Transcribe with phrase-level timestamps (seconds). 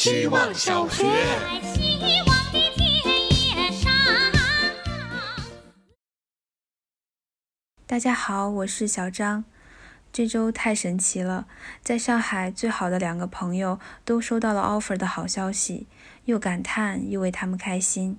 [0.00, 1.04] 希望小学。
[1.74, 3.92] 希望的田野上。
[7.86, 9.44] 大家好，我是小张。
[10.10, 11.46] 这周太神奇了，
[11.82, 15.86] 在上海最好的两个朋友都收到了 offer 的好消息，
[16.24, 18.18] 又感叹又为他们开心。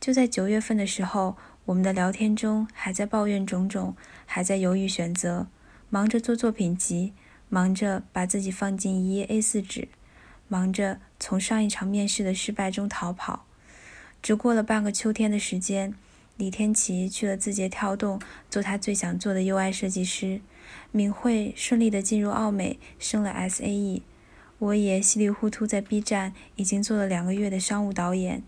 [0.00, 1.36] 就在九月份的时候，
[1.66, 3.94] 我们的聊天中还在抱怨种种，
[4.26, 5.46] 还在犹豫选择，
[5.90, 7.12] 忙着做作品集，
[7.48, 9.88] 忙着把自己放进一页 A4 纸，
[10.50, 13.46] 忙着从上一场面试的失败中逃跑。
[14.20, 15.94] 只过了半个秋天的时间，
[16.36, 20.42] 李天琪去了字节跳动，做他最想做的 UI 设计师。
[20.90, 24.02] 敏慧顺利地进入奥美，升了 SAE。
[24.58, 28.42] 我也稀里糊涂在 B 站已经做了两个月的商务导演。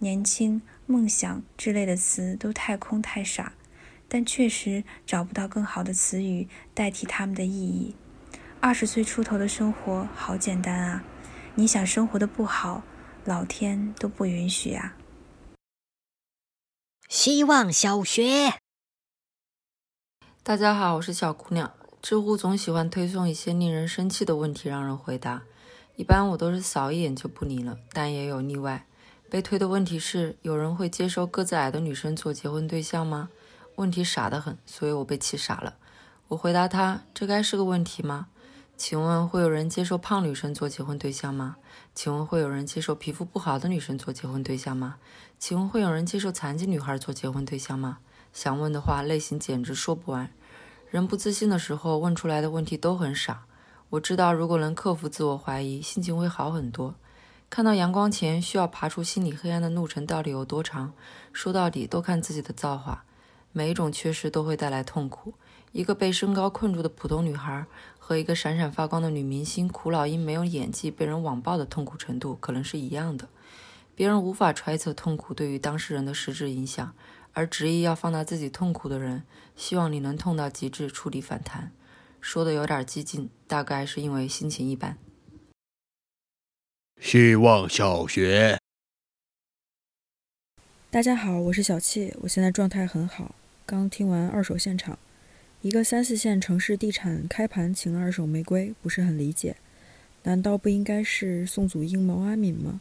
[0.00, 3.52] 年轻、梦想之类的词都太空太傻，
[4.08, 7.94] 但确实找不到更好的词语代替他们的意义。
[8.60, 11.04] 二十岁出头的生活好简单啊！
[11.56, 12.82] 你想生活的不好，
[13.24, 14.96] 老天都不允许啊！
[17.08, 18.54] 希望小学。
[20.44, 21.72] 大家好，我是小姑娘。
[22.00, 25.42] 知乎总喜欢推送一些令人生气的问题让人回答，
[25.96, 28.86] 一般我都是扫一眼就不理了，但也有例外。
[29.28, 33.28] 被推的问题是：有人会接受个子矮的女生做结婚对象吗？
[33.74, 35.76] 问题傻得很，所以我被气傻了。
[36.28, 38.28] 我回答他：这该是个问题吗？
[38.80, 41.56] 请问会有人接受胖女生做结婚对象吗？
[41.94, 44.96] 请问会有人接受皮肤不好的女生做结婚对象吗？
[45.38, 47.98] 请问会有人接受残疾女孩做结婚对象吗？
[48.32, 50.32] 想问的话类型简直说不完。
[50.88, 53.42] 人不自信的时候问出来的问题都很傻。
[53.90, 56.94] 我知道，如果能克服自我怀疑，心情会好很多。
[57.50, 60.94] 看到阳光前需要爬出心理黑暗的路程到底有多长？
[61.34, 63.04] 说到底，都看自己的造化。
[63.52, 65.34] 每一种缺失都会带来痛苦。
[65.72, 67.64] 一个被身高困住的普通女孩，
[67.98, 73.28] 和一个闪闪发光的女明星，苦恼因没有演技被人网暴的痛苦程度可能是一样的。
[73.94, 76.94] 别人无法揣测痛苦对于当事人的实质影响。
[77.32, 79.22] 而执意要放大自己痛苦的人，
[79.54, 81.70] 希望你能痛到极致，触底反弹。
[82.20, 84.98] 说的有点激进，大概是因为心情一般。
[87.00, 88.58] 希望小学。
[90.90, 93.32] 大家好，我是小气，我现在状态很好。
[93.64, 94.98] 刚听完二手现场，
[95.62, 99.56] 一个三四线城市地产开盘请二手玫瑰，不是很理解。
[100.22, 102.80] 难道不应该是宋祖英、毛阿敏吗？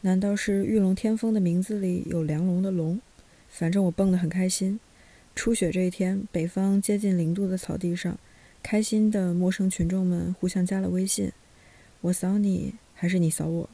[0.00, 3.00] 难道是玉龙天风的名字里有梁龙的龙？
[3.48, 4.80] 反正我蹦得很开心。
[5.36, 8.18] 初雪这一天，北方接近零度的草地上，
[8.64, 11.30] 开心的陌生群众们互相加了微信。
[12.00, 13.70] 我扫你，还是你扫我？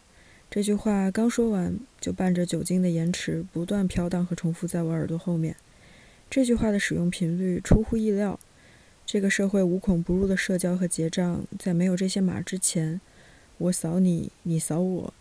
[0.51, 5.57] 这句话刚说完，就伴着酒精的延迟，不断飘荡和重复在我耳朵后面。
[6.31, 8.39] 这句话的使用频率出乎意料。
[9.07, 13.01] 这个社会无孔不入的社交和结账，在没有这些码之前，
[13.57, 15.15] 我扫你，你扫我，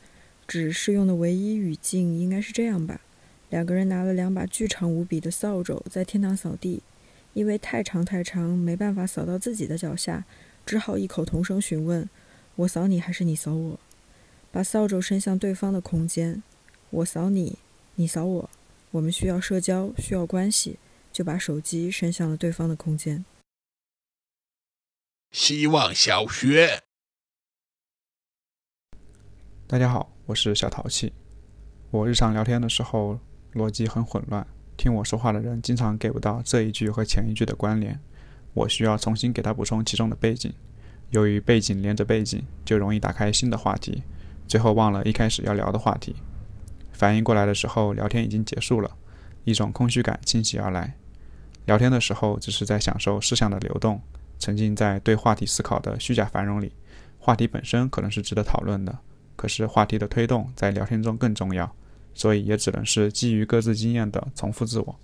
[0.45, 2.99] 只适用的唯一语境应该是这样吧。
[3.49, 6.83] 两个人拿了两把巨长无比的扫帚，在天堂扫地，
[7.33, 10.25] 因为太长太长，没办法扫到自己的脚下，
[10.65, 12.09] 只好异口同声询问
[12.57, 13.79] ：“我扫你还是你扫我？”
[14.51, 16.43] 把扫帚伸向对方的空间，
[16.89, 17.57] 我扫你，
[17.95, 18.49] 你扫我，
[18.91, 20.77] 我们需要社交，需要关系，
[21.17, 23.25] 就把手机伸向了对方的空间。
[25.31, 26.83] 希望小学。
[29.65, 31.11] 大家好，我是小淘气。
[31.89, 33.19] 我日常聊天的时候。
[33.53, 34.45] 逻辑很混乱，
[34.75, 37.99] 听我说话的人经常给不到这一句和前一句的关联，
[38.53, 40.53] 我需要重新给他补充其中的背景。
[41.09, 44.03] 由于背景连着背景，就容易打开新的话题，
[44.47, 46.15] 最后忘了一开始要聊的话题。
[46.91, 48.95] 反应过来的时候，聊天已经结束了，
[49.45, 50.96] 一种空虚感侵袭而来。
[51.67, 54.01] 聊天的时候只是在享受思想的流动，
[54.39, 56.73] 沉浸在对话题思考的虚假繁荣里。
[57.19, 58.97] 话题本身可能是值得讨论的，
[59.35, 61.71] 可是话题的推动在聊天中更重要。
[62.13, 64.99] 所以也只能是基于各自经验的重复自我。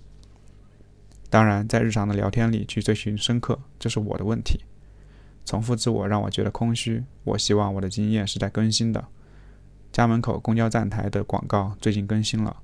[1.30, 4.64] 当然，在日常的聊天里去追寻深刻，这是我的问题。
[5.44, 7.04] 重复自我让我觉得空虚。
[7.22, 9.04] 我希望我的经验是在更新的。
[9.92, 12.56] 家门口公交站台的广告最近更新了，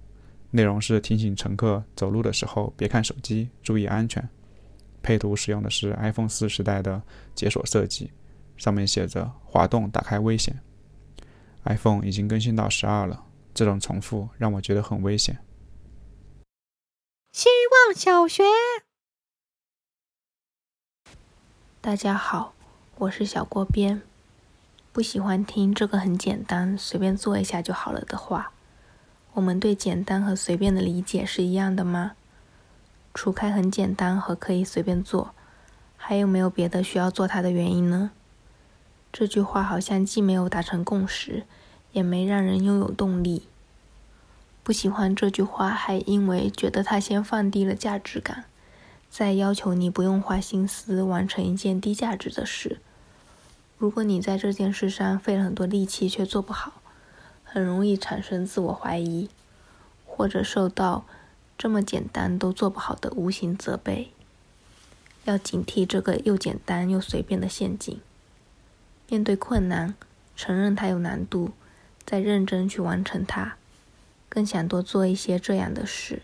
[0.53, 4.29] 内容是提醒乘客走路的时候别看手机，注意安全。
[5.03, 7.03] 配图使用的是 iPhone 四时代的
[7.35, 8.13] 解锁设计，
[8.57, 10.61] 上面写着“滑动打开危险”。
[11.65, 13.25] iPhone 已经更新到十二了。
[13.53, 15.39] 这种重复让我觉得很危险。
[17.33, 17.49] 希
[17.87, 18.43] 望小学。
[21.81, 22.55] 大家好，
[22.97, 24.03] 我是小锅边。
[24.93, 28.53] 不喜欢听这个很简单，随便做一下就好了的话。
[29.35, 32.13] 我们对简单和随便的理解是一样的吗？
[33.15, 35.35] 除开很简单和可以随便做，
[35.97, 38.11] 还有没有别的需要做它的原因呢？
[39.13, 41.45] 这句话好像既没有达成共识。
[41.93, 43.49] 也没让人拥有动力。
[44.63, 48.45] 不喜欢这句话，还因为觉得它先放低了价值感，
[49.11, 52.79] 再要求你不用花心思完成一件低价值的事。
[53.77, 56.80] 如果你在这件事上费了很多力气却做不好，
[57.53, 59.29] 很容易产生自我怀疑，
[60.07, 61.05] 或者受到
[61.59, 64.13] 这么简单都做不好的无形责备。
[65.25, 68.01] 要警惕这个又简单又随便的陷阱。
[69.09, 69.97] 面对困难，
[70.37, 71.51] 承认它有难度，
[72.07, 73.57] 再认真去完成它。
[74.29, 76.23] 更想多做一些这样的事。